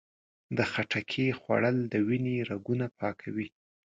د 0.57 0.59
خټکي 0.71 1.27
خوړل 1.39 1.77
د 1.91 1.93
وینې 2.07 2.37
رګونه 2.49 2.85
پاکوي. 2.99 3.47